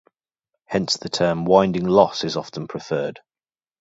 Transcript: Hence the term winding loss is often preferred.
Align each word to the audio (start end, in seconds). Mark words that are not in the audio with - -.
Hence 0.65 0.97
the 0.97 1.09
term 1.09 1.45
winding 1.45 1.85
loss 1.87 2.23
is 2.23 2.35
often 2.35 2.67
preferred. 2.67 3.19